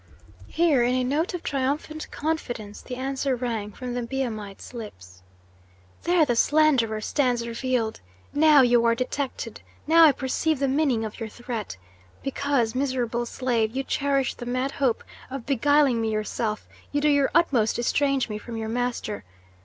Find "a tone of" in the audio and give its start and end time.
0.95-1.43